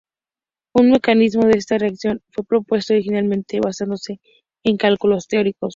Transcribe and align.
Un 0.73 0.89
mecanismo 0.89 1.43
de 1.45 1.59
esta 1.59 1.77
reacción 1.77 2.21
fue 2.31 2.43
propuesto 2.43 2.93
originalmente 2.95 3.59
basándose 3.61 4.19
en 4.63 4.77
cálculos 4.77 5.27
teóricos. 5.27 5.69